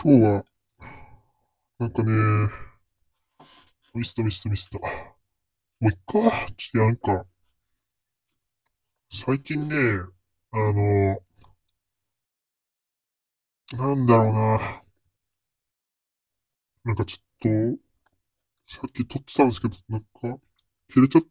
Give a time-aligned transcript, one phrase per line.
[0.00, 0.44] 今日は、
[1.80, 2.12] なんかね、
[3.94, 4.78] ミスったミスったミスった。
[4.78, 4.88] も
[5.80, 6.46] ういっか。
[6.56, 7.26] ちょっとなんか、
[9.10, 9.74] 最近ね、
[10.52, 11.20] あの、
[13.72, 14.82] なんだろうな。
[16.84, 17.82] なんかちょっと、
[18.68, 20.40] さっき撮ってたんですけど、なんか、
[20.88, 21.28] 切れちゃって、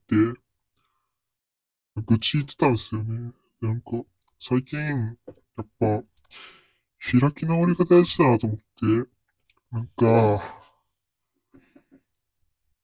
[1.96, 3.32] 愚痴言ってたんですよね。
[3.62, 3.92] なんか、
[4.42, 5.14] 最近、や
[5.64, 6.04] っぱ、
[7.00, 9.10] 開き直りが大事だなと思って、
[9.72, 10.44] なんか、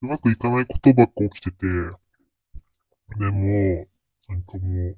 [0.01, 1.65] うまくいかないことばっか起きてて、
[3.17, 3.87] でも、
[4.27, 4.97] なんかもう、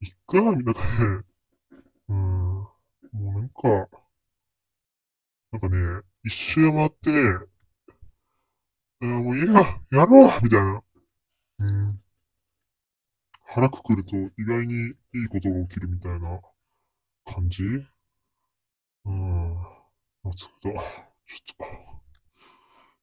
[0.00, 1.24] いっか、みたいなね、
[2.08, 2.70] うん、も
[3.12, 3.88] うなんか、
[5.52, 7.10] なんかね、一周回って、
[9.00, 10.82] あもういいや、やろうみたいな。
[11.58, 12.00] うん。
[13.48, 16.40] 腹くくると意外にいいことが起きるみたいな
[17.24, 17.62] 感じ？
[19.04, 19.56] うん。
[19.56, 20.78] あ、疲れた。
[20.78, 20.80] ちょっ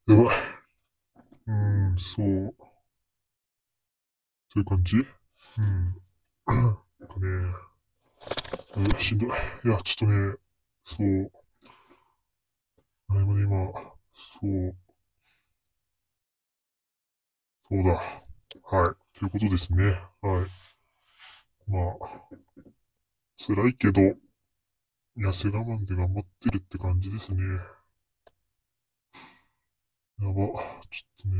[0.06, 0.14] と。
[0.14, 0.36] やばい。
[1.48, 2.56] うん、そう。
[4.50, 4.98] そういう感じ？
[4.98, 5.02] う
[5.62, 5.96] ん。
[6.48, 7.28] なんかね、
[8.76, 9.30] うん、しんどい。
[9.30, 9.32] い
[9.70, 10.36] や、ちょっとね、
[10.84, 11.32] そう。
[13.10, 13.72] 何もね、今、
[14.14, 14.76] そう。
[17.70, 17.94] そうだ。
[18.78, 19.03] はい。
[19.18, 19.86] ということですね。
[20.22, 20.64] はい。
[21.68, 22.24] まあ、
[23.38, 24.02] 辛いけど、
[25.18, 27.42] 痩せ我慢で頑張ってるって感じですね。
[30.20, 31.38] やば、ちょっとね。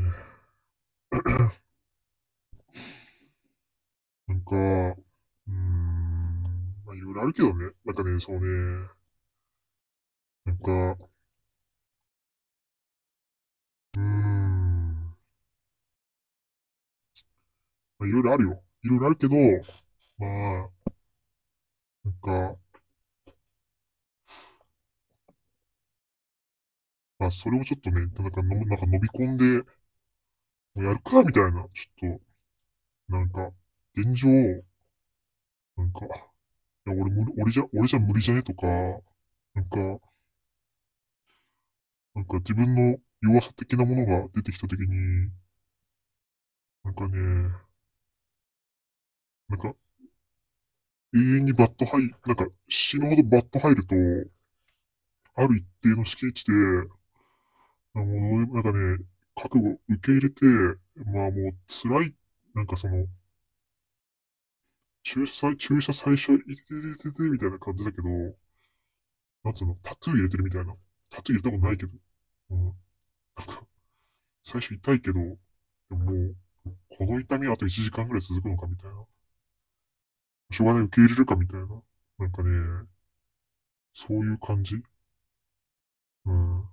[4.26, 6.42] なんか、うーん、
[6.84, 7.70] まあいろいろあるけどね。
[7.84, 8.88] なんかね、そうね。
[10.46, 10.72] なんか、
[13.96, 15.14] うーん、
[18.04, 18.62] まあいろいろあるよ。
[18.84, 19.34] いろいろあるけど、
[20.18, 20.70] まあ、
[22.04, 22.56] なんか、
[27.18, 29.64] まあ、それをちょっとね、なんかの、なんか飲み込んで、
[30.76, 32.18] もうやるか、みたいな、ちょっ
[33.08, 33.52] と、なんか、
[33.96, 34.28] 現状、
[35.76, 36.08] なんか、い
[36.90, 38.42] や、俺無、俺じゃ、俺じゃ無理じゃね？
[38.42, 38.66] とか、
[39.54, 40.00] なんか、
[42.16, 45.30] なんか自分の弱さ的なものが出てきたときに、
[46.84, 47.50] なんかね、
[49.48, 49.74] なんか、
[51.14, 53.94] 永遠にバット入、なんか死ぬほどバット入ると、
[55.36, 56.88] ある一定の敷地で、も
[57.94, 58.98] う、なんかね、
[59.34, 60.44] 覚悟受け入れて、
[61.06, 62.14] まあもう辛い、
[62.54, 63.06] なんかその、
[65.04, 68.08] 注射、注射最初、いてててててみたいな感じだけど、
[69.44, 70.74] なんつうの、タトゥー入れてるみたいな。
[71.10, 71.92] タトゥー入れたことないけど。
[72.50, 72.64] うん。
[72.66, 72.74] なん
[73.46, 73.66] か、
[74.42, 75.36] 最初痛いけど、で
[75.90, 76.36] ももう、
[76.90, 79.06] この痛みはあと1時間ぐらい続くのかみたいな。
[80.50, 81.66] しょうがない受け入れるかみたいな。
[82.18, 82.50] なんかね、
[83.94, 84.82] そういう感じ
[86.26, 86.68] うん。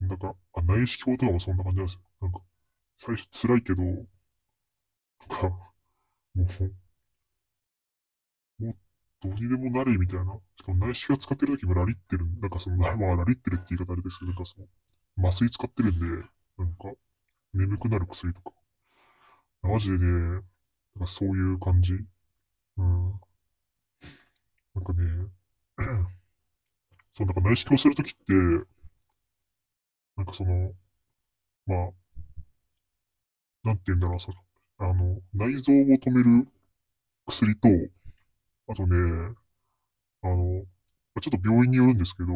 [0.00, 2.00] なんか、あ、内視鏡とかもそんな感じなんですよ。
[2.20, 2.40] なんか、
[2.98, 4.06] 最初辛いけど、なん
[5.28, 5.48] か、
[6.34, 6.74] もう、
[8.58, 8.76] もう、
[9.20, 10.36] どうにでもなれみたいな。
[10.56, 12.26] しかも内視鏡使ってる時もラリってる。
[12.40, 14.66] なんかその、 まあ、ラリってるって言い方あれですけど、なんかその、
[15.28, 16.92] 麻酔使ってるんで、なんか、
[17.54, 18.52] 眠くなる薬とか。
[19.62, 20.42] マジでね、
[20.96, 21.94] なんかそういう感じ。
[22.78, 23.20] うん。
[24.74, 25.28] なんかね、
[27.14, 28.66] そう、なんか内視鏡するときって、
[30.16, 30.72] なんかその、
[31.66, 31.92] まあ、
[33.64, 34.36] なんて言うんだろう、その、
[34.78, 36.48] あの、内臓を止める
[37.26, 37.68] 薬と、
[38.68, 39.34] あとね、
[40.22, 40.64] あの、
[41.20, 42.32] ちょっと病院によるんですけど、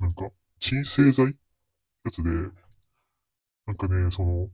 [0.00, 1.36] なんか、鎮静剤
[2.04, 2.30] やつで、
[3.66, 4.48] なんかね、その、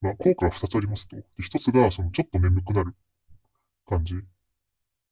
[0.00, 1.16] まあ、効果が2つありますと。
[1.16, 2.94] で、1つが、その、ちょっと眠くなる
[3.86, 4.16] 感じ。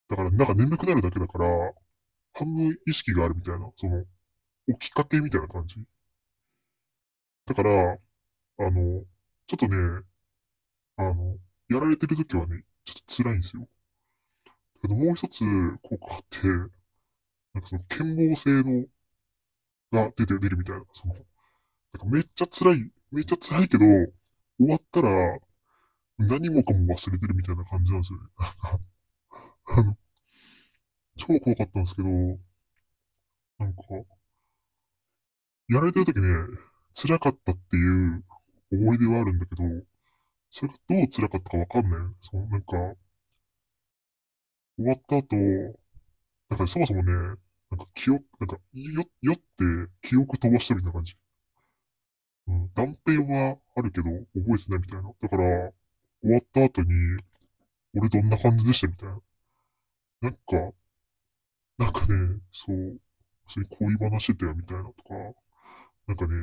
[0.08, 1.46] だから、なんか眠くなるだけだから、
[2.34, 4.04] 半分意識があるみたいな、その、
[4.68, 5.76] 起きかけみたいな感じ。
[7.46, 7.98] だから、
[8.58, 9.04] あの、
[9.48, 9.76] ちょっとね、
[10.96, 13.68] あの、やられてる時はね、ちょっと辛いんですよ。
[14.82, 15.40] けど、もう一つ
[15.82, 18.86] 効果あって、なんかその、健忘性の、
[19.92, 21.22] が出て、出るみたいな、その、なん
[22.00, 23.84] かめっちゃ辛い、めっちゃ辛いけど、
[24.58, 25.38] 終わったら、
[26.18, 28.28] 何もかも忘れてるみたいな感じなんですよね。
[29.66, 29.96] あの、
[31.16, 33.82] 超怖かったんですけど、なんか、
[35.68, 36.26] やられてる時ね、
[36.94, 37.86] 辛かったってい
[38.16, 38.24] う
[38.72, 39.62] 思い出はあるんだけど、
[40.50, 42.00] それがどう辛かったかわかんない。
[42.20, 42.96] そう、なんか、
[44.76, 45.34] 終わった後、
[46.48, 47.36] なんかそもそもね、なん
[47.78, 49.42] か記憶、なんか、よ、酔って
[50.02, 51.16] 記憶飛ばしてるみたいな感じ。
[52.48, 55.12] うん、断片はあるけど、覚えてないみたいな。
[55.20, 55.72] だから、
[56.22, 56.90] 終わった後に、
[57.96, 59.20] 俺どんな感じでしたみたいな。
[60.20, 60.74] なんか、
[61.78, 63.00] なんかね、そう、
[63.46, 65.14] それ恋話してたよみたいなとか、
[66.06, 66.34] なんかね、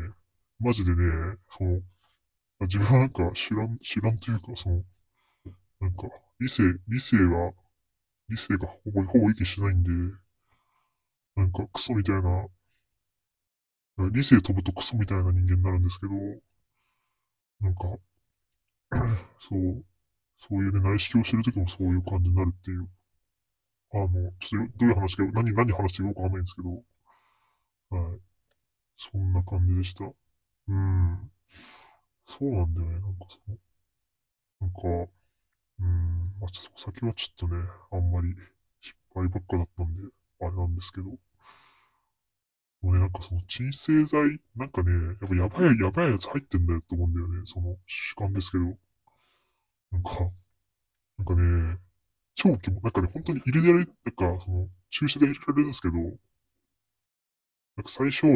[0.59, 1.81] マジでね、その、
[2.61, 4.83] 自分はなんか知らん、知らんというか、その、
[5.81, 6.09] なんか、
[6.39, 7.53] 理性、理性は、
[8.29, 9.91] 理性がほぼ、ほぼ息しないんで、
[11.35, 12.47] なんかクソみたいな、
[13.97, 16.11] 理性飛ぶとクソみたいな人間になるんですけど、
[17.61, 17.97] なんか、
[19.39, 19.85] そう、
[20.37, 22.89] そういうね、内視鏡してるときもそういう感じになるっていう。
[23.93, 24.07] あの、
[24.39, 26.83] ちょっとどういう話か、何、何話してるかわかんないんですけど、
[27.89, 28.19] はい。
[28.97, 30.05] そんな感じでした。
[30.69, 31.31] うん。
[32.25, 33.57] そうなんだよね、なんかその、
[34.61, 35.11] なんか、
[35.79, 37.57] うん、まあ、ちょっとお酒はちょっとね、
[37.91, 38.35] あんまり
[38.81, 40.03] 失敗ばっかだったんで、
[40.41, 41.11] あれなんですけど、
[42.83, 48.77] もうね、なんかその鎮静剤、なんかね、やっぱやばい、やばいやつ入ってんだよって思うんだよね、その主観ですけど、
[49.91, 50.31] なんか、
[51.17, 51.79] なんかね、
[52.35, 56.09] 長期も、なんかね、本当に入れられ、なんか、その、注射で入れられるんですけど、な
[57.81, 58.27] んか最初、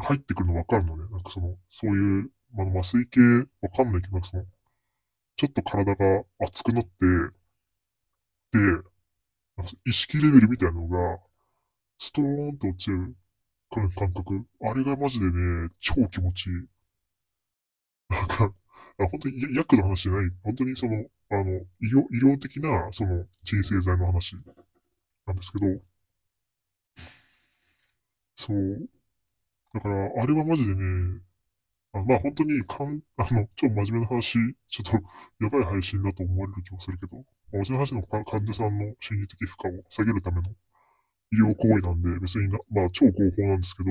[0.00, 1.02] 入ってくるのわかるのね。
[1.10, 3.20] なんかその、そういう、まあ、麻酔系
[3.60, 4.46] わかんないけど、なんかその、
[5.36, 6.90] ちょっと体が熱くなって、
[8.52, 8.82] で、なんか
[9.86, 11.20] 意識レベルみたいなのが、
[11.98, 13.14] ストーンと落ちる
[13.70, 14.46] 感覚。
[14.62, 16.68] あれがマジでね、超気持ちいい。
[18.10, 18.54] なんか、
[18.98, 20.30] あ本当に薬の話じゃない。
[20.42, 21.44] 本当にその、あの、
[21.80, 24.36] 医療、医療的な、その、鎮静剤の話
[25.26, 25.66] なんですけど、
[28.36, 28.88] そう。
[29.74, 31.22] だから、あれはマジでね、
[31.92, 34.92] あまあ本当にかん、あの、超真面目な話、ちょっと
[35.44, 40.50] やばい配信だと思われる気もするけど、真面目な話の患者さんの心理的負荷を下げるための
[41.32, 43.90] 医療行為なんで、別にな、まあ超合法なんですけど、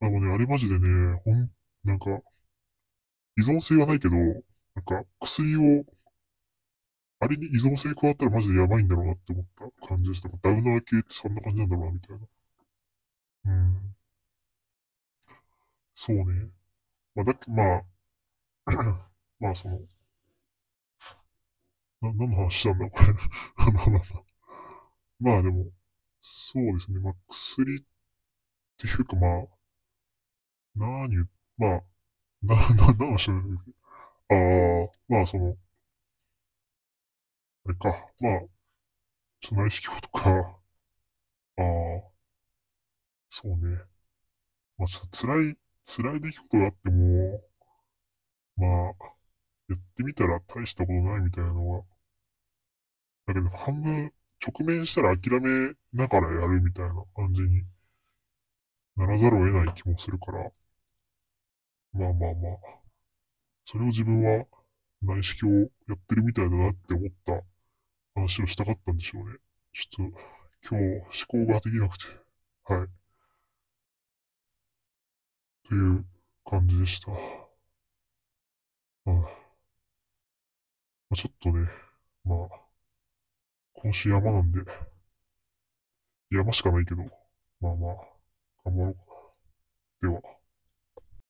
[0.00, 1.48] でもね、あれマジでね、ほん、
[1.84, 2.22] なんか、
[3.36, 4.34] 依存性はないけど、なん
[4.84, 5.84] か薬を、
[7.20, 9.46] あれに依存性加わったらマジでやばいんだろうなって思っ
[9.80, 10.28] た感じでした。
[10.28, 12.26] ダウナー系ってそんな感じなんだろうな、みたいな。
[13.44, 13.94] うん。
[15.94, 16.50] そうね。
[17.14, 17.84] まあ、だって、まあ、
[19.40, 19.80] まあ、その、
[22.02, 23.06] な、何の話したんだ、これ。
[25.20, 25.70] まあでも、
[26.22, 26.98] そうですね。
[26.98, 27.84] まあ、薬っ
[28.78, 29.48] ていうか、まあ、
[30.74, 31.28] 何
[31.58, 31.82] まあ、
[32.42, 33.62] な、な、何のしたんだ
[34.30, 35.56] ああ、まあ、その、
[37.64, 37.88] あれか。
[38.20, 38.40] まあ、
[39.40, 40.60] ちょっと内視鏡とか、
[41.56, 42.10] ああ、
[43.30, 43.78] そうね。
[44.78, 45.56] まあ、ちょっと辛い、
[45.86, 47.40] 辛い出来事があっても、
[48.56, 48.70] まあ、
[49.68, 51.84] やってみたら大したことないみたいなのは、
[53.26, 57.62] だけど半分直面したら諦めながらやるみたいな感じに
[58.96, 60.50] ならざるを得ない気もするから、
[61.92, 62.80] まあまあまあ、
[63.64, 64.46] それを自分は
[65.02, 67.42] 内視鏡をやってるみたいだなって思った
[68.14, 69.36] 話をしたかったんでしょうね。
[69.72, 70.18] ちょっと
[70.68, 70.84] 今日
[71.32, 72.04] 思考ができなくて、
[72.64, 72.88] はい。
[75.68, 76.04] という
[76.44, 77.12] 感じでした。
[79.04, 79.12] ま
[81.12, 81.66] あ、ちょっとね、
[82.24, 82.69] まあ、
[83.82, 84.60] 今週山なんで、
[86.30, 87.02] 山しかないけど、
[87.60, 87.96] まあまあ、
[88.64, 89.00] 頑張ろうか
[90.08, 90.10] な。
[90.10, 90.39] では。